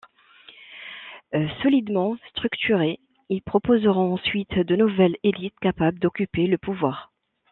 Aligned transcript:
Solidement 1.61 2.17
structurés, 2.31 2.99
ils 3.29 3.43
proposeront 3.43 4.15
ensuite 4.15 4.55
de 4.57 4.75
nouvelles 4.75 5.15
élites 5.23 5.59
capables 5.61 5.99
d’occuper 5.99 6.47
le 6.47 6.57
pouvoir. 6.57 7.13